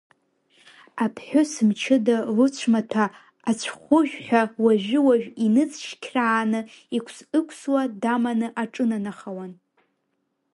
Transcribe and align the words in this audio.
Аԥҳәыс 1.03 1.51
мчыда 1.67 2.17
лыцәмаҭәа 2.35 3.05
ацәхәыжәҳәа 3.49 4.41
уажәы-уажә 4.63 5.27
иныҵшьқьрааны, 5.45 6.59
иқәс-ықәсуа 6.97 7.81
даманы 8.01 8.47
аҿынанахауан. 8.61 9.51